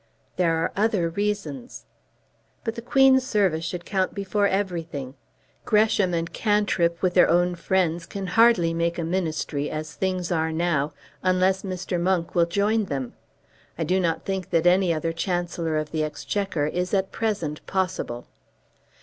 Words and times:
"There 0.35 0.55
are 0.55 0.71
other 0.75 1.09
reasons." 1.11 1.85
"But 2.63 2.73
the 2.73 2.81
Queen's 2.81 3.23
service 3.23 3.63
should 3.63 3.85
count 3.85 4.15
before 4.15 4.47
everything. 4.47 5.13
Gresham 5.63 6.11
and 6.15 6.33
Cantrip 6.33 7.03
with 7.03 7.13
their 7.13 7.29
own 7.29 7.53
friends 7.53 8.07
can 8.07 8.25
hardly 8.25 8.73
make 8.73 8.97
a 8.97 9.03
Ministry 9.03 9.69
as 9.69 9.93
things 9.93 10.31
are 10.31 10.51
now 10.51 10.91
unless 11.21 11.61
Mr. 11.61 11.99
Monk 12.01 12.33
will 12.33 12.47
join 12.47 12.85
them. 12.85 13.13
I 13.77 13.83
do 13.83 13.99
not 13.99 14.25
think 14.25 14.49
that 14.49 14.65
any 14.65 14.91
other 14.91 15.13
Chancellor 15.13 15.77
of 15.77 15.91
the 15.91 16.03
Exchequer 16.03 16.65
is 16.65 16.95
at 16.95 17.11
present 17.11 17.63
possible." 17.67 18.25